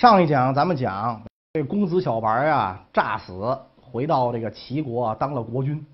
[0.00, 1.20] 上一讲咱们讲
[1.52, 5.84] 这公子小白啊，诈死回到这个齐国当了国君。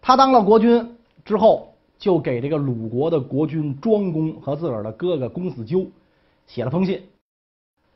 [0.00, 5.84] 他当了国君之后，就给这个鲁国的国君庄公和自个儿的哥哥公子纠
[6.46, 7.02] 写了封信。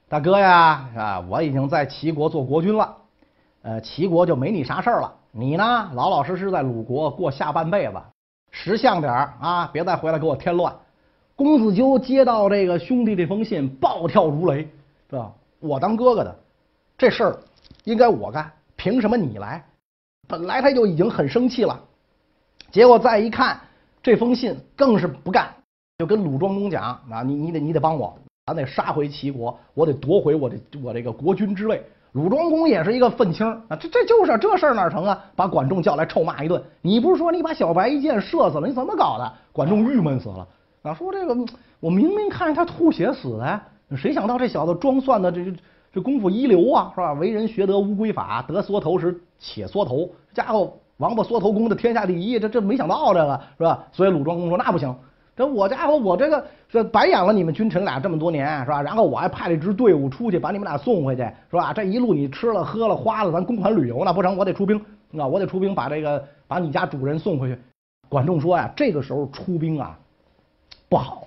[0.08, 2.96] 大哥呀，啊，我已经在齐国做国君了，
[3.62, 5.14] 呃，齐国就没你啥事儿了。
[5.30, 7.92] 你呢，老老实实在鲁国过下半辈子，
[8.50, 10.74] 识相点儿啊，别再回来给我添乱。
[11.36, 14.68] 公子纠接到这个兄弟这封信，暴跳如雷。
[15.10, 15.32] 是吧？
[15.60, 16.36] 我当哥哥的，
[16.98, 17.38] 这事儿
[17.84, 19.64] 应该我干，凭什么你来？
[20.28, 21.80] 本来他就已经很生气了，
[22.70, 23.60] 结果再一看
[24.02, 25.48] 这封信，更是不干，
[25.98, 31.82] 就跟鲁庄公讲啊，你你得你得帮我，咱得杀回齐国，我得夺回我的我这个国君之位。
[32.12, 35.24] 鲁庄公也是一个愤青啊，这这就是这事儿哪成啊？
[35.36, 36.62] 把管仲叫来臭骂一顿。
[36.82, 38.66] 你不是说你把小白一箭射死了？
[38.66, 39.32] 你怎么搞的？
[39.52, 40.48] 管仲郁闷死了
[40.82, 40.94] 啊！
[40.94, 41.36] 说这个
[41.78, 43.60] 我明明看见他吐血死的。
[43.94, 45.52] 谁想到这小子装蒜的，这这
[45.92, 47.12] 这功夫一流啊，是吧？
[47.12, 53.84] 为人学得乌龟法，得缩头时且缩头，家伙王八缩头功的天下第一，这这没想到这个是吧？
[53.92, 54.92] 所以鲁庄公说那不行，
[55.36, 58.82] 这我家伙我这个这白养了你们君臣俩这么多年是吧？
[58.82, 61.72] 然后我还派了一支队伍出去把你们俩送回去是吧？
[61.72, 64.36] 这一路你吃了喝了花了，咱公款旅游那不成？
[64.36, 64.78] 我得出兵
[65.16, 67.58] 啊，我得出兵把这个把你家主人送回去。
[68.08, 69.98] 管仲说呀，这个时候出兵啊
[70.88, 71.25] 不好。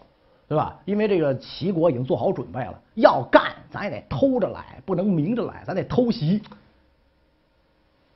[0.49, 0.75] 对吧？
[0.83, 6.41] 因为这个齐国已经做好准备了，要干咱也得偷着来，不能明着来，咱得偷袭。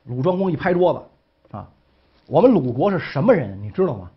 [0.06, 1.70] 鲁庄公一拍桌子啊，
[2.26, 3.62] 我们鲁国是什么人？
[3.62, 4.10] 你知道吗？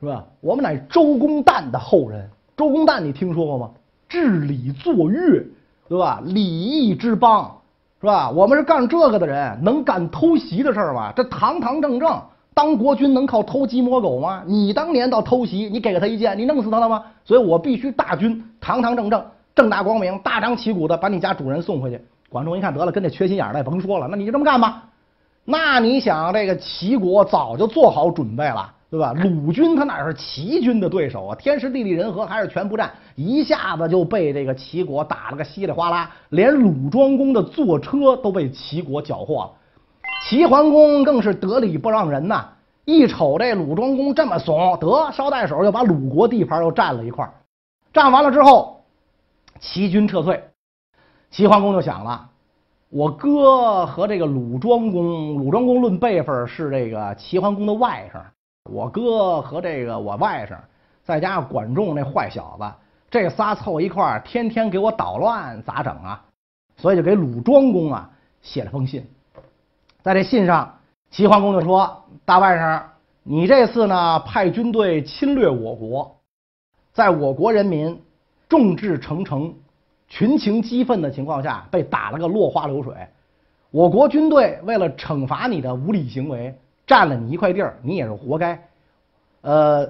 [0.00, 0.24] 是吧？
[0.40, 2.30] 我们乃周公旦的后人。
[2.56, 3.72] 周公旦你听说过吗？
[4.08, 5.44] 治理作乐，
[5.88, 6.22] 对吧？
[6.24, 7.60] 礼义之邦，
[8.00, 8.30] 是吧？
[8.30, 11.12] 我们是干这个的人，能干偷袭的事儿吗？
[11.16, 12.22] 这堂堂正正。
[12.54, 14.44] 当国君能靠偷鸡摸狗吗？
[14.46, 17.02] 你当年到偷袭，你给了他一剑，你弄死他了吗？
[17.24, 19.22] 所以我必须大军堂堂正正、
[19.56, 22.00] 正大光明、大张旗鼓的把你家主人送回去。
[22.30, 24.84] 管仲一看得了，跟这缺心眼的也甭说了，那你就这么干吧。
[25.44, 29.12] 那你想，这个齐国早就做好准备了，对吧？
[29.12, 31.34] 鲁军他哪是齐军的对手啊？
[31.34, 39.50] 天时地利人和还是全不占，一下子就被这个齐国打了个稀里哗啦，连鲁庄公的坐车都被齐国缴获了。
[40.34, 42.48] 齐桓公更是得理不让人呐！
[42.84, 47.32] 一瞅这鲁庄公这么怂，得捎带手又把鲁国地盘又占了一块儿
[47.92, 48.82] 占完了之后，
[49.60, 50.42] 齐军撤退，
[51.30, 52.28] 齐桓公就想了：
[52.88, 58.20] 我哥和这个鲁庄公，鲁庄公论辈分是这个齐桓公的外甥，
[58.68, 60.56] 我哥和这个我外甥，
[61.04, 62.68] 再加上管仲那坏小子，
[63.08, 66.24] 这仨凑一块儿天天给我捣乱，咋整啊？
[66.76, 68.10] 所以就给鲁庄公啊
[68.42, 69.08] 写了封信。
[70.04, 72.82] 在这信上，齐桓公就说：“大外甥，
[73.22, 76.14] 你这次呢派军队侵略我国，
[76.92, 77.98] 在我国人民
[78.46, 79.54] 众志成城、
[80.06, 82.94] 群情激愤的情况下，被打了个落花流水。
[83.70, 86.54] 我国军队为了惩罚你的无理行为，
[86.86, 88.62] 占了你一块地儿，你也是活该。
[89.40, 89.88] 呃，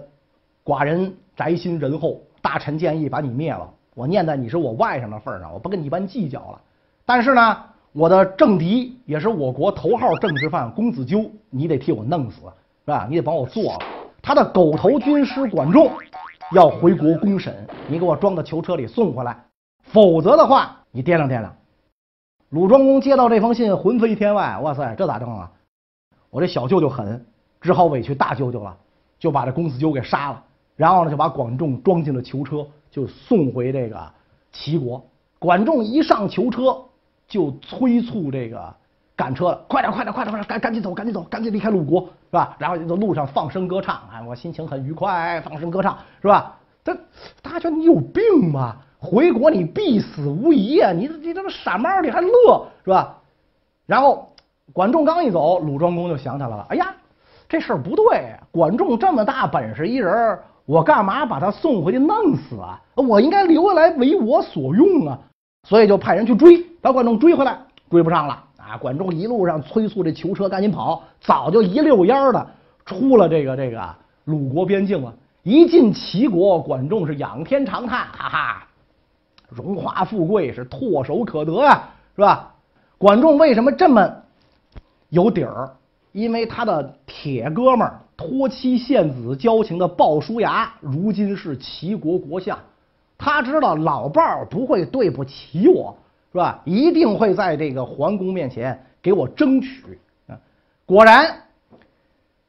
[0.64, 3.68] 寡人宅心仁厚，大臣建议把你灭了。
[3.96, 6.60] 我念在你是我外甥的份上，我不跟你一般计较了。
[7.04, 7.56] 但是呢。”
[7.94, 12.40] 我的政敌也是我国头号政治犯公子纠，你得替我弄死，
[12.84, 13.06] 是吧？
[13.08, 13.78] 你得帮我做了。
[14.20, 15.88] 他的狗头军师管仲
[16.50, 17.54] 要回国公审，
[17.86, 19.44] 你给我装到囚车里送回来，
[19.84, 21.54] 否则的话，你掂量掂量。
[22.48, 25.52] 鲁庄公接到这封信，魂飞天外，哇塞，这咋整啊？
[26.30, 27.24] 我这小舅舅狠，
[27.60, 28.76] 只好委屈大舅舅了，
[29.20, 30.42] 就把这公子纠给杀了，
[30.74, 34.04] 然后呢，就把管仲装进了囚车，就送回这个
[34.50, 35.00] 齐国。
[35.38, 36.76] 管仲一上囚车。
[37.26, 38.74] 就催促这个
[39.16, 42.56] 赶车，快点，快点，快点，快点，赶赶紧走，赶紧走，赶紧离开鲁国，是吧？
[42.58, 46.56] 然后就在路上放声歌唱，哎，我心情很愉快，放声歌唱，是吧？
[46.84, 46.94] 他
[47.40, 48.76] 大家觉得你有病吧？
[48.98, 50.92] 回国你必死无疑啊！
[50.92, 53.18] 你你这么傻猫，你还乐是吧？
[53.86, 54.32] 然后
[54.72, 56.94] 管仲刚一走，鲁庄公就想起来了，哎呀，
[57.48, 62.80] 这事儿不对，管仲这么大本事一人，我干嘛把他送回去弄死啊？
[62.94, 65.18] 我应该留下来为我所用啊！
[65.64, 67.58] 所以就派人去追，把管仲追回来，
[67.90, 68.76] 追不上了啊！
[68.76, 72.46] 管仲一路上催促这囚车赶紧跑，早就一溜烟的
[72.84, 73.94] 出了这个这个
[74.24, 75.12] 鲁国边境了。
[75.42, 78.66] 一进齐国，管仲是仰天长叹：“哈哈，
[79.48, 82.54] 荣华富贵是唾手可得呀，是吧？”
[82.96, 84.10] 管仲为什么这么
[85.08, 85.70] 有底儿？
[86.12, 92.58] 因为他的铁哥们儿托妻献子交情的鲍叔牙，如今是齐国国相。
[93.16, 95.96] 他知道老伴儿不会对不起我，
[96.32, 96.60] 是吧？
[96.64, 100.36] 一定会在这个桓公面前给我争取啊！
[100.84, 101.42] 果然，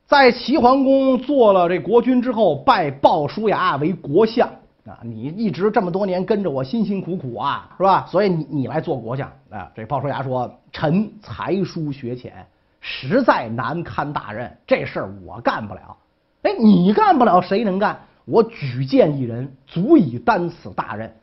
[0.08, 4.48] 在齐桓公做了这国君之后，拜鲍叔牙为国相，
[4.86, 8.06] 啊，你一直这么多年跟着我，辛辛苦苦啊，是吧？
[8.10, 9.72] 所以你你来做国相啊。
[9.76, 12.46] 这鲍叔牙说：“臣才疏学浅，
[12.82, 15.98] 实在难堪大任，这事儿我干不了。
[16.44, 18.00] 哎，你干不了，谁能干？
[18.25, 21.16] 我举荐一人，足以担此大任。”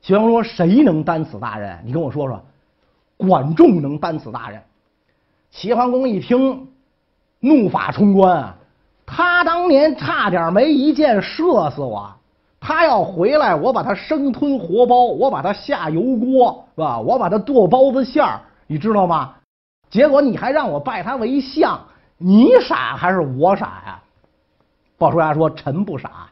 [0.00, 1.78] 齐桓公说：“谁能担此大任？
[1.84, 2.40] 你跟我说说。”
[3.16, 4.60] 管仲能担此大任。
[5.50, 6.68] 齐桓公一听，
[7.38, 8.56] 怒发冲冠啊！
[9.06, 12.12] 他当年差点没一箭射死我。
[12.60, 16.98] 他要回来，我把他生吞活剥，我把他下油锅，是吧？
[16.98, 19.34] 我把他剁包子馅儿，你知道吗？
[19.90, 21.80] 结果你还让我拜他为相，
[22.18, 24.02] 你傻还是我傻呀？
[24.98, 26.28] 鲍叔牙说：“臣不傻，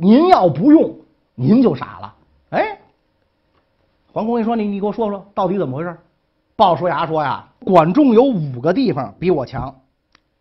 [0.00, 0.96] 您要不用，
[1.34, 2.14] 您就傻了。”
[2.50, 2.78] 哎，
[4.12, 5.94] 桓公一说：“你你给我说说，到底怎么回事？”
[6.56, 9.74] 鲍叔牙说：“呀，管仲有五个地方比我强。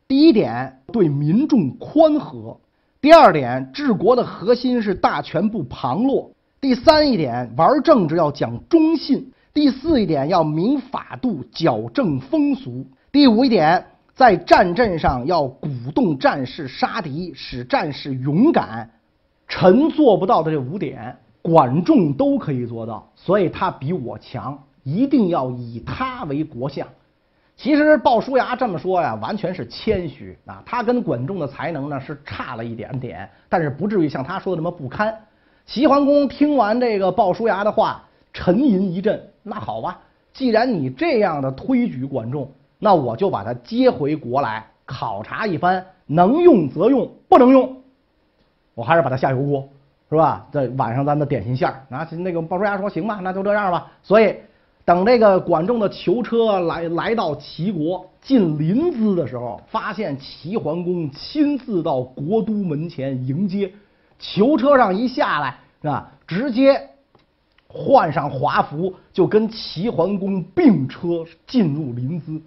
[0.08, 2.58] 第一点，对民众宽和。”
[3.02, 9.22] 第二点，治国的核心是大权不旁落；第三一点，玩政治要讲忠信；
[9.54, 13.86] 第四一点，要明法度，矫正风俗；第五一点，
[14.16, 18.90] 在战阵上要鼓动战士杀敌，使战士勇敢。
[19.50, 26.88] 臣做不到的这五点，管仲都可以做到，所以他比我强，一定要以他为国相。
[27.58, 30.64] 其实鲍叔牙这么说呀，完全是谦虚啊。
[30.66, 35.14] 他跟管仲的才能呢是差了一点点，但是不至于像他说的那么不堪。
[35.66, 39.22] 齐桓公听完这个鲍叔牙的话，沉吟一阵。
[39.44, 40.00] 那好吧，
[40.32, 47.79] 既然你这样的推举管仲，那我就把他接回国来考察一番，能用则用，不能用，
[48.80, 49.68] 我还是把它下油锅，
[50.10, 50.48] 是吧？
[50.52, 52.08] 这晚上咱的点心馅儿啊。
[52.12, 54.36] 那个鲍叔牙说：“行吧，那就这样吧。”所以。
[54.86, 63.72] 等这个管仲的囚车来来到齐国进临淄的时候，发现齐桓公亲自到国都门前迎接。
[64.18, 66.12] 囚车上一下来，是吧？
[66.26, 66.90] 直接
[67.68, 72.42] 换上华服，就跟齐桓公并车进入临淄。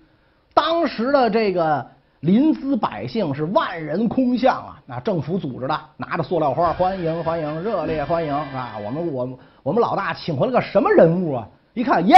[0.52, 1.86] 当时的这个
[2.22, 4.80] 临淄百姓是万人空巷啊！
[4.86, 8.78] 那政府组织的，拿着塑料花，欢迎欢迎，热烈欢迎啊！
[8.84, 11.48] 我们我们我们老大请回了个什么人物啊？
[11.74, 12.16] 一看，耶，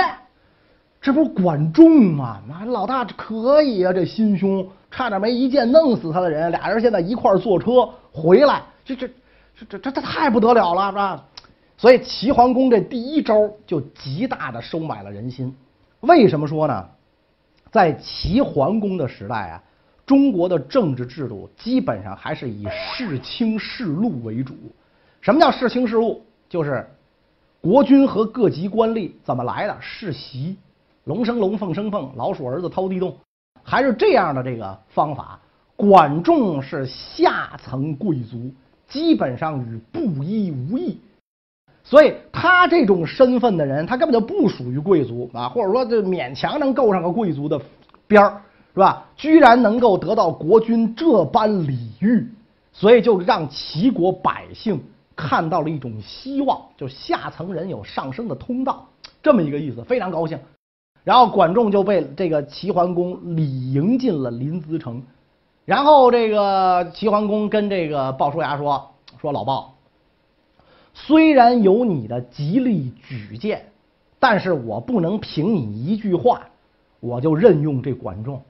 [1.01, 2.39] 这不是管仲吗？
[2.47, 11.25] 那老大可以啊，这心胸，差点没一剑弄死他的人，俩人现在一块坐车回来，这这这这这这太不得了了，是吧？
[11.79, 13.35] 所以齐桓公这第一招
[13.67, 15.57] 就极大的收买了人心。
[16.01, 16.89] 为什么说呢？
[17.73, 19.63] 在齐桓公的时代啊，
[20.07, 22.67] 中国的政治制度基本上还是以
[22.97, 24.55] 世卿世禄为主。
[25.21, 26.23] 什么叫世卿世禄？
[26.49, 26.87] 就是。
[27.61, 29.75] 国君和各级官吏怎么来的？
[29.81, 30.55] 世袭，
[31.05, 33.17] 龙生龙，凤生凤，老鼠儿子掏地洞，
[33.63, 35.41] 还是这样的这个方法。
[35.75, 38.53] 管仲是下层贵族，
[38.87, 41.01] 基本上与布衣无异，
[41.83, 47.59] 所以他这种身份的人，他根本就不属于贵族啊，或者说这勉强能够上个贵族的
[48.07, 48.43] 边儿，
[48.75, 49.07] 是吧？
[49.17, 52.29] 居然能够得到国君这般礼遇，
[52.73, 54.83] 所以就让齐国百姓。
[55.17, 58.85] 看到了一种希望，就下层人有上升的通道，
[59.23, 60.37] 这么一个意思，非常高兴。
[61.05, 65.01] 然后管仲就被这个齐桓公礼迎进了临淄城。
[65.65, 68.91] 然后这个齐桓公跟这个鲍叔牙说
[69.23, 69.77] ：“说老鲍，
[70.95, 73.67] 虽然有你的极力举荐，
[74.19, 76.43] 但是我不能凭你一句话，
[76.99, 78.43] 我就任用这管仲，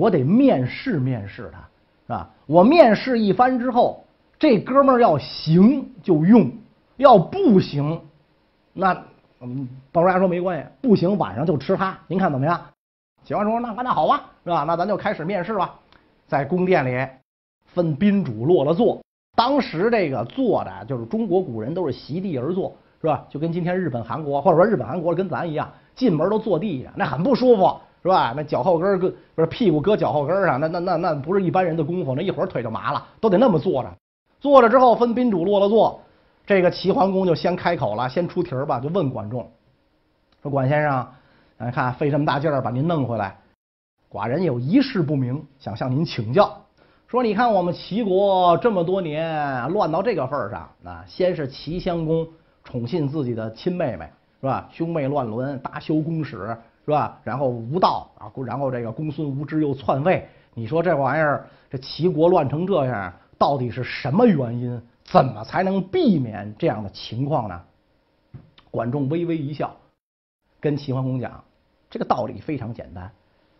[0.00, 1.58] 我得面试面试他，
[2.06, 2.30] 是吧？
[2.46, 4.02] 我面试一番之后。”
[4.40, 6.50] 这哥们儿要行就用，
[6.96, 8.00] 要不行，
[8.72, 8.96] 那
[9.40, 12.58] 嗯，鲍叔牙说没关系，不行晚上就吃他，您看怎么样？
[13.22, 14.64] 齐桓公说那那好吧，是吧？
[14.66, 15.78] 那咱就开始面试吧。
[16.26, 17.06] 在宫殿里
[17.66, 19.02] 分宾主落了座，
[19.36, 23.26] 当时这个坐的就是中国古人都是席地而坐，是吧？
[23.28, 28.32] 就跟今天日本、韩国或者说日本、韩国跟咱一样，进门都坐地下，那很不舒服，是吧？
[28.36, 33.90] 那脚后跟搁不是屁股搁脚后跟上，那那那那不是一般人的功夫，那一会儿腿就麻了，都得那么坐着。
[34.40, 36.00] 坐着之后，分宾主落了座，
[36.46, 39.46] 这个齐桓公就先开口了，先出题儿吧，就问管仲
[40.42, 41.06] 说：“管先生，
[41.58, 43.36] 你看费这么大劲儿把您弄回来，
[44.10, 46.58] 寡人有一事不明，想向您请教。
[47.06, 52.26] 说你看我们齐国这么多年乱到这个份儿上，啊，先是齐襄公
[52.64, 54.08] 宠信自己的亲妹妹，
[54.40, 54.66] 是吧？
[54.72, 56.56] 兄妹乱伦，大修宫室，
[56.90, 57.20] 是吧？
[57.22, 64.82] 然后无道啊，然后这个公孙无知又篡位，你说这玩意儿，这齐国乱成这样。”到底是什么原因？
[65.02, 67.58] 怎么才能避免这样的情况呢？
[68.70, 69.74] 管仲微微一笑，
[70.60, 71.42] 跟齐桓公讲
[71.88, 73.10] ：“这个道理非常简单，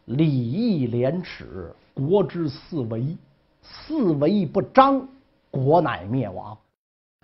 [0.04, 3.16] 礼义廉耻，国之四维，
[3.62, 5.08] 四维不张，
[5.50, 6.58] 国乃灭亡。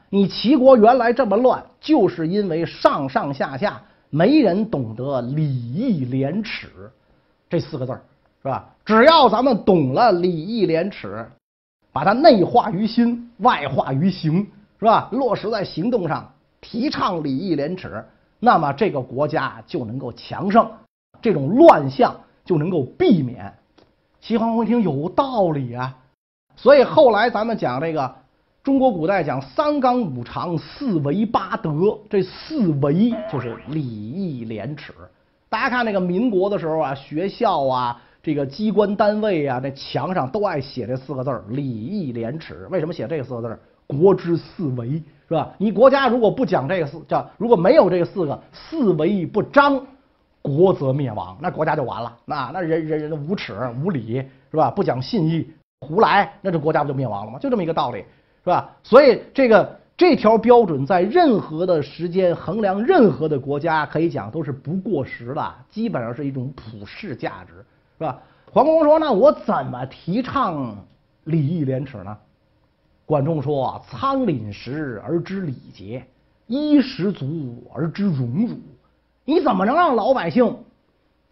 [0.09, 3.83] 你齐国原来这么乱，就是因为上上下下
[4.17, 6.91] 没人懂得礼义廉耻
[7.51, 8.01] 这四个字儿，
[8.43, 8.65] 是吧？
[8.83, 11.27] 只要咱们懂了礼义廉耻，
[11.93, 14.47] 把它内化于心，外化于行，
[14.79, 15.11] 是吧？
[15.13, 16.33] 落实在行动上，
[16.63, 18.03] 提倡礼义廉耻，
[18.41, 20.67] 那么这个国家就能够强盛，
[21.21, 23.53] 这种乱象就能够避免。
[24.23, 25.95] 齐桓公一听有道理啊，
[26.57, 28.15] 所以后来咱们讲这个。
[28.67, 34.93] 中国古代讲三纲五常四维八德，这四维就是礼义廉耻。
[35.49, 42.67] 大家看那个民国的时候啊，学校啊，这个机关单位啊，那墙上都爱写这四个字儿：礼义廉耻。
[42.69, 43.61] 为什么写这四个字儿？
[43.87, 45.53] 国之四维，是吧？
[45.59, 49.81] 你国家如果不讲这个四，叫如果没有这个四个四维不张，
[50.43, 52.13] 国则灭亡，那国家就完了。
[52.25, 54.17] 那那人人人无耻无礼，
[54.51, 54.73] 是吧？
[54.73, 55.49] 不讲信义，
[55.83, 57.39] 胡来，那这国家不就灭亡了吗？
[57.39, 58.05] 就这么一个道理。
[58.47, 58.71] 是吧？
[58.85, 67.55] 所以这个这条标准在任何的时间衡量任何的国家，可以讲都是不过时的，基本上是一种普世价值，
[67.99, 68.17] 是吧？
[68.53, 70.77] 桓公说：“那我怎么提倡
[71.25, 72.17] 礼义廉耻呢？”
[73.05, 76.07] 管仲说：“仓廪实而知礼节，
[76.47, 78.57] 衣食足而知荣辱。
[79.25, 80.57] 你怎么能让老百姓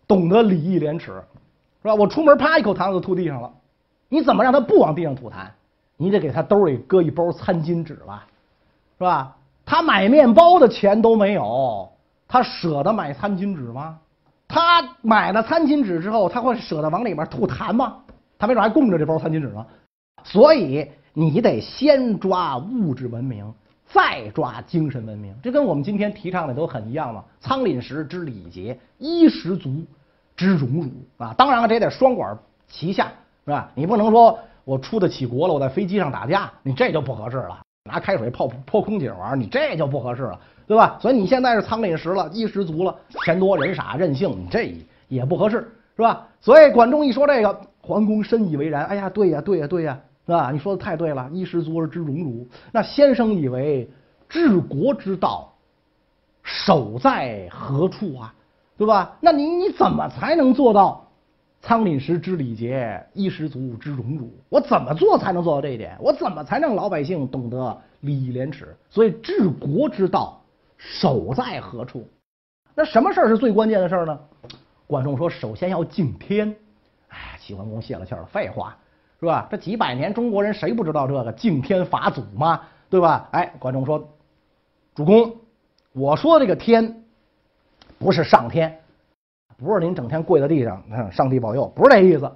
[0.08, 1.12] 懂得礼义廉耻？
[1.80, 1.94] 是吧？
[1.94, 3.52] 我出门啪一口痰就吐地上了，
[4.08, 5.46] 你怎么让他不往地上吐痰？”
[6.04, 8.26] 你得给他兜里搁一包餐巾纸吧，
[8.98, 9.34] 是吧？
[9.64, 11.90] 他买面包的钱都没有，
[12.28, 13.98] 他舍得买餐巾纸吗？
[14.46, 17.96] 他买了餐巾纸之后，他会舍得往里面吐痰吗？
[18.38, 19.64] 他没准还供着这包餐巾纸呢。
[20.22, 23.50] 所以你得先抓物质文明，
[23.86, 25.34] 再抓精神文明。
[25.42, 27.24] 这跟我们今天提倡的都很一样嘛。
[27.40, 29.82] 仓廪实之礼节，衣食足
[30.36, 31.32] 之荣辱啊。
[31.38, 33.10] 当然了，这也得双管齐下，
[33.46, 33.70] 是吧？
[33.74, 34.38] 你不能说。
[34.64, 37.60] 我出得起国了，我在飞机上打架，你这就不合适了。
[37.86, 40.96] 拿开水泡泼空姐玩，你这就不合适了，对吧？
[40.98, 44.74] 所以你现在是仓廪实了，衣食足了，钱多人傻任性，你这
[45.08, 46.26] 也不合适，是吧？
[46.40, 48.86] 所以管仲一说这个，桓公深以为然。
[48.86, 50.50] 哎呀，对呀，对呀，对呀，是吧？
[50.50, 52.46] 你说的太对了，衣食足而知荣辱。
[52.72, 53.86] 那先生以为
[54.30, 55.52] 治国之道，
[56.42, 58.32] 守在何处啊？
[58.78, 59.14] 对吧？
[59.20, 61.06] 那你你怎么才能做到？
[61.64, 64.30] 仓廪实知礼节，衣食足知荣辱。
[64.50, 65.96] 我怎么做才能做到这一点？
[65.98, 68.76] 我怎么才能老百姓懂得礼义廉耻？
[68.90, 70.38] 所以治国之道，
[70.76, 72.06] 守在何处？
[72.74, 74.20] 那什么事儿是最关键的事儿呢？
[74.86, 76.54] 管仲说：首先要敬天。
[77.08, 78.76] 哎，齐桓公泄了气了，废话，
[79.18, 79.48] 是吧？
[79.50, 82.60] 这几百年中国人谁不知道这个敬天法祖吗？
[82.90, 83.26] 对吧？
[83.32, 84.06] 哎，管仲说：
[84.94, 85.34] 主公，
[85.92, 87.04] 我说这个天，
[87.98, 88.80] 不是上天。
[89.56, 92.30] 不是您整天跪在地上，上帝保佑，不是这意思。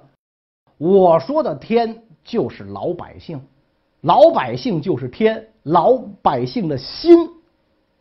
[0.77, 3.41] 我说的天就是老百姓，
[4.01, 7.29] 老百姓就是天，老百姓的心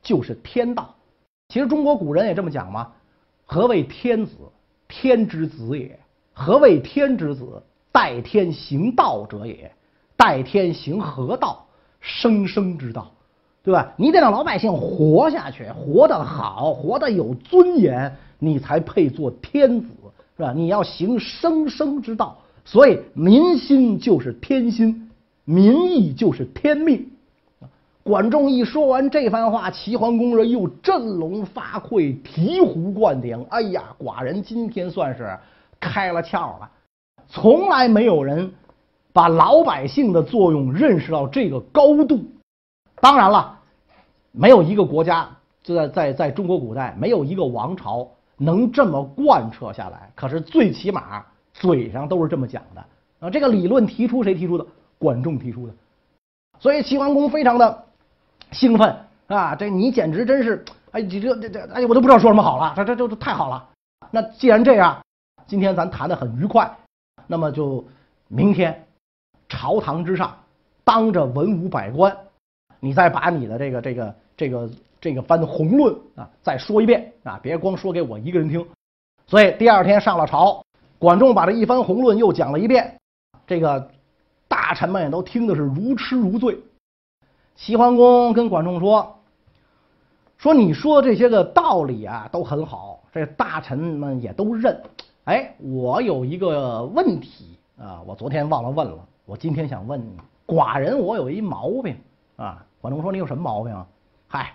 [0.03, 0.95] 就是天道。
[1.49, 2.93] 其实中国古人也这么讲嘛。
[3.45, 4.35] 何谓天子？
[4.87, 5.99] 天之子也。
[6.33, 7.63] 何谓天之子？
[7.91, 9.71] 代天行道者也。
[10.17, 11.65] 代天行何道？
[12.01, 13.11] 生生之道，
[13.65, 13.93] 对吧？
[13.97, 18.17] 你得让老百姓活下去，活得好，活得有尊严。
[18.39, 19.89] 你才配做天子，
[20.37, 20.53] 是吧？
[20.55, 25.11] 你要行生生之道，所以民心就是天心，
[25.45, 27.11] 民意就是天命。
[28.05, 33.45] 管仲一说完这番话，齐桓公这又振聋发聩，醍醐灌顶。
[33.51, 35.39] 哎呀，寡人今天算是
[35.79, 36.71] 开了窍了。
[37.29, 38.51] 从来没有人
[39.13, 42.25] 把老百姓的作用认识到这个高度。
[43.01, 43.59] 当然了，
[44.33, 45.29] 没有一个国家
[45.63, 48.09] 就在在在中国古代没有一个王朝。
[48.41, 52.85] 能这么贯彻下来，可是最起码嘴上都是这么讲的
[53.19, 53.29] 啊！
[53.29, 54.65] 这个理论提出谁提出的？
[54.97, 55.75] 管仲提出的。
[56.61, 57.85] 所以齐桓公非常的
[58.53, 59.57] 兴奋啊！
[59.57, 63.69] 这你简直真是哎，这这这这哎，我都不知道说什么好了，这这这太好了。
[64.13, 65.03] 那既然这样，
[65.49, 66.71] 今天咱谈的很愉快，
[67.27, 67.85] 那么就
[68.29, 68.87] 明天
[69.49, 70.37] 朝堂之上，
[70.85, 72.17] 当着文武百官，
[72.79, 74.71] 你再把你的这个这个这个。
[75.01, 78.67] 这个番宏论啊，再说一遍啊，别光说给我一个人听。
[79.27, 80.65] 所以第二天上了朝，
[80.99, 82.99] 管仲把这一番宏论又讲了一遍，
[83.47, 83.91] 这个
[84.49, 86.59] 大臣们也都听的是如痴如醉。
[87.55, 89.17] 齐桓公跟管仲说
[90.39, 94.81] ：“说你说这些个道理啊，都很好，这大臣们也都认。
[95.25, 100.17] 哎，我有一个问题啊，我昨天忘了问了，我今天想问你。
[100.47, 101.97] 寡人我有一毛病
[102.37, 103.87] 啊。”管仲说：“你有什么毛病啊？”
[104.27, 104.55] 嗨。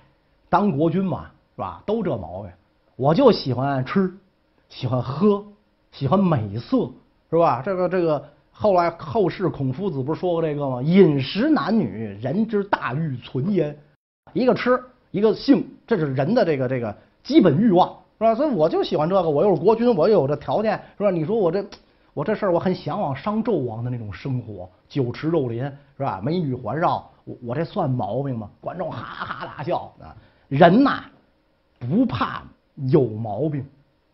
[0.53, 1.81] 当国君嘛，是吧？
[1.83, 2.51] 都这毛病，
[2.95, 4.13] 我就喜欢吃，
[4.69, 5.43] 喜欢喝，
[5.91, 6.91] 喜欢美色，
[7.31, 7.60] 是吧？
[7.65, 10.79] 这个这个后来后世孔夫子不是说过这个吗？
[10.79, 13.75] 饮食男女，人之大欲存焉。
[14.33, 14.79] 一个吃，
[15.10, 18.36] 一个性，这是人的这个这个基本欲望，是吧？
[18.36, 21.10] 所以我就喜欢这个，我又是国君，我又有这条件，是吧？
[21.10, 21.65] 你说我这
[22.13, 25.63] 我这事儿，我很向往商纣王的那种生活，酒池肉林，
[25.98, 26.22] 是吧？
[26.24, 28.48] 美女环绕，我我这算毛病吗？
[28.62, 30.13] 观众哈哈大笑啊！
[30.53, 31.03] 人呐，
[31.79, 32.43] 不怕
[32.91, 33.65] 有毛病，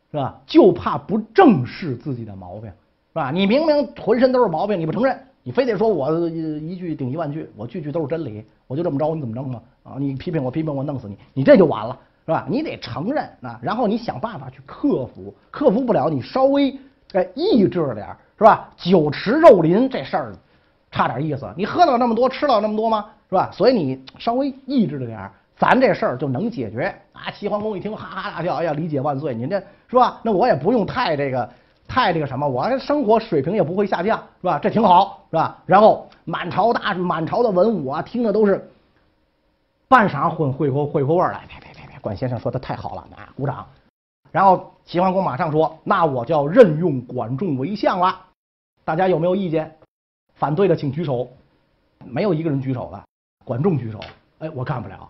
[0.09, 0.39] 是吧？
[0.47, 3.29] 就怕不正视自己的毛病，是吧？
[3.29, 5.19] 你明明浑身都是毛病，你不承认。
[5.43, 9.61] 你非得说我一句顶一万句，我句句都是真理，我就这么着，你怎么弄吗？
[9.83, 12.45] 啊，你批评我，批评我，弄死你，你这就完了，是吧？
[12.49, 16.73] 你得承认啊，然后你想办法去克服，克服不了，你稍微
[17.11, 18.69] 哎抑制点，是吧？
[18.77, 20.33] 酒池肉林这事儿
[20.89, 23.05] 差点意思，你喝到那么多，吃到那么多吗？
[23.29, 23.49] 是吧？
[23.51, 27.29] 所以你稍微抑制着点儿，咱这事儿就能解决啊！
[27.31, 30.21] 齐桓公一听，哈哈大笑，哎呀，理解万岁，您这是吧？
[30.23, 31.47] 那我也不用太这个。
[31.85, 34.59] 太这个什么，我生活水平也不会下降，是吧？
[34.59, 35.57] 这挺好，是吧？
[35.65, 38.71] 然后满朝大满朝的文武啊，听的都是
[39.87, 41.41] 半晌混会过会过味儿来。
[41.47, 43.65] 别别别别，管先生说的太好了，啊，鼓掌。
[44.31, 48.15] 然后齐桓公马上说：“那我就要任用管仲为相了。”
[48.85, 49.75] 大家有没有意见？
[50.35, 51.27] 反对的请举手。
[52.05, 53.03] 没有一个人举手的。
[53.43, 53.99] 管仲举手。
[54.37, 55.09] 哎，我干不了，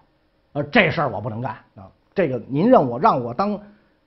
[0.54, 1.88] 呃，这事儿我不能干啊。
[2.14, 3.60] 这个您让我让我当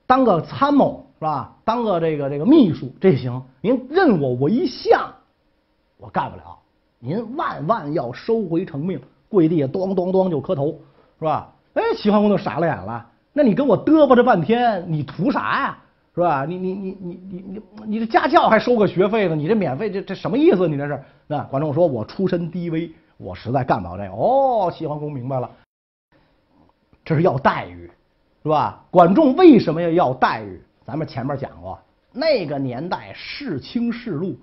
[0.07, 1.07] 当个参谋。
[1.23, 1.55] 是吧？
[1.65, 5.09] 当个这个这个秘书这行，您任我为相，
[5.97, 6.59] 我干不了。
[6.99, 10.81] 您万万要收回成命，跪地下咚咚咚就磕头，
[11.21, 11.53] 是吧？
[11.75, 13.07] 哎，齐桓公就傻了眼了。
[13.33, 15.79] 那你跟我嘚啵这半天，你图啥呀？
[16.13, 16.45] 是吧？
[16.45, 19.37] 你你你你你你你这家教还收个学费呢？
[19.37, 20.67] 你这免费这这什么意思？
[20.67, 21.01] 你这是？
[21.29, 25.49] 那管仲说：“我出身低微，我实在干不了这个。”哦，齐桓公明白了，
[27.13, 27.91] 这是要待遇，
[28.43, 28.83] 是吧？
[28.91, 30.59] 管仲为什么要要待遇？
[30.83, 31.79] 咱们前面讲过，
[32.11, 34.35] 那个年代世卿世禄，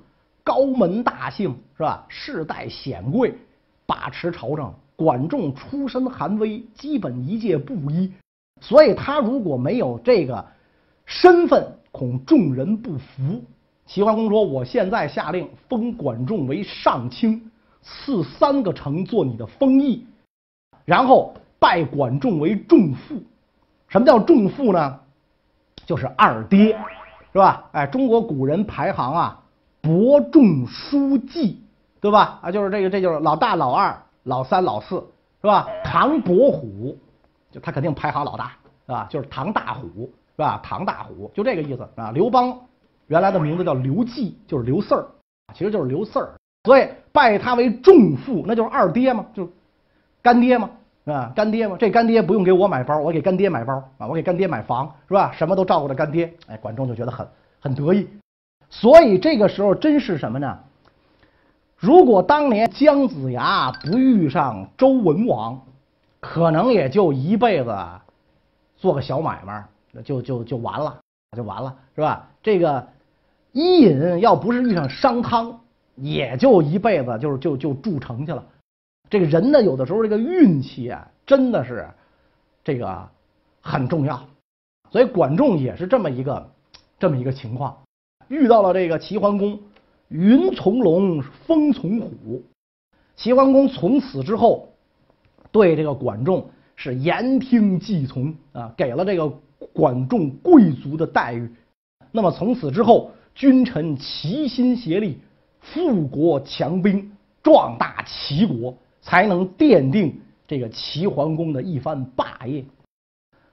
[0.44, 2.06] 高门大姓是吧？
[2.08, 3.34] 世代显贵
[3.88, 4.72] 把持朝政。
[4.96, 8.14] 管仲出身寒微，基本一介布衣，
[8.62, 10.46] 所以他如果没有这个
[11.06, 13.44] 身份，恐众人不服。
[13.88, 17.50] 齐桓公说：“我现在下令封管仲为上卿，
[17.82, 20.06] 赐三个城做你的封邑，
[20.86, 23.22] 然后拜管仲为仲父。
[23.88, 25.00] 什么叫仲父呢？”
[25.86, 26.78] 就是二爹，
[27.34, 27.66] 是吧？
[27.72, 29.42] 哎，中国古人排行啊，
[29.82, 31.64] 伯仲叔季，
[32.00, 32.40] 对吧？
[32.44, 34.98] 啊，就是这个，这就是老大、老二、老三、老四，
[35.42, 35.68] 是吧？
[35.84, 36.96] 唐伯虎，
[37.50, 38.52] 就他肯定排行老大，
[38.86, 39.08] 是吧？
[39.10, 40.60] 就是唐大虎，是吧？
[40.64, 42.12] 唐大虎就这个意思啊。
[42.12, 42.56] 刘邦
[43.08, 45.08] 原来的名字叫刘季，就是刘四儿，
[45.56, 49.50] 其实就是刘四儿，所以拜他为仲父，那就是二爹嘛，就是
[50.22, 50.70] 干爹嘛。
[51.06, 55.32] 啊，干爹嘛，这干爹不用给我买包，我给干爹买包啊，我给干爹买房，是吧？
[55.34, 57.28] 什么都照顾着干爹，哎，管仲就觉得很
[57.60, 58.08] 很得意。
[58.70, 60.60] 所以这个时候真是什么呢？
[61.78, 65.60] 如果当年姜子牙不遇上周文王，
[66.20, 67.76] 可能也就一辈子
[68.78, 69.66] 做个小买卖，
[70.04, 71.00] 就就就完了，
[71.36, 72.28] 就完了，是吧？
[72.44, 72.86] 这个
[73.54, 75.58] 伊尹要不是遇上商汤，
[75.96, 78.44] 也就一辈子就是就就筑城去了。
[79.10, 81.90] 这个人呢，有的时候这个运气啊，真的是
[82.64, 83.10] 这个
[83.62, 84.24] 很重要。
[84.92, 86.52] 所以管仲也是这么一个
[87.00, 87.78] 这么一个情况，
[88.28, 89.60] 遇到了这个齐桓公，
[90.10, 92.44] 云从龙，风从虎。
[93.16, 94.70] 齐桓公从此之后
[95.52, 99.28] 对这个管仲是言听计从啊，给了这个
[99.74, 101.52] 管仲贵族的待遇。
[102.12, 105.20] 那么从此之后，君臣齐心协力，
[105.60, 107.12] 富国强兵，
[107.44, 108.76] 壮大齐国。
[109.02, 112.64] 才能奠定这个齐桓公的一番霸业。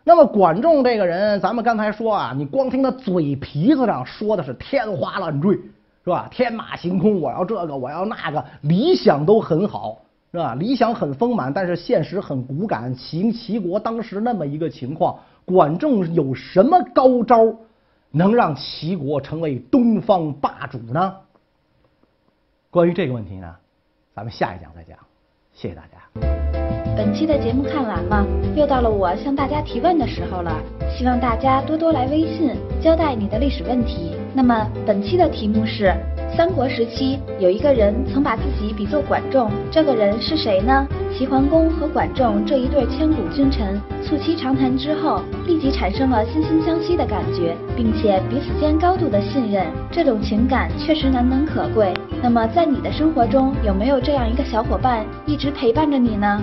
[0.05, 5.57] 那么管仲这个人，咱们刚才说啊，你光听他嘴皮子上说的是天花乱坠，
[6.05, 6.29] 是吧？
[6.31, 9.99] 天马行空，我要这个，我要那个，理想都很好，
[10.31, 10.55] 是吧？
[10.55, 12.95] 理想很丰满，但是现实很骨感。
[12.95, 17.53] 齐齐国当时那么一个情况，管仲有什么高招，
[18.13, 21.17] 能让齐国成为东方霸主呢？
[22.71, 23.57] 关于这个问题呢，
[24.15, 24.97] 咱们下一讲再讲。
[25.57, 25.97] 谢谢大家。
[26.95, 30.63] 本期的节目看完了，又到了我向大家提问的时候了。
[30.91, 34.16] 希望大家多多来微信交代你的历史问题。
[34.37, 35.95] 那么本期的题目是：
[36.37, 40.87] 三国时期有一个人曾把自己比作管仲，这个人是谁呢？
[41.11, 49.65] 齐桓公和管仲这一对千古君臣，促膝长谈之后，立即产生了惺惺相惜的感觉，并且彼此间高度的信任。
[49.91, 51.95] 这种情感确实难能可贵。
[52.23, 56.43] 那么在你的生活中，有没有这样一个小伙伴一直陪伴着你呢？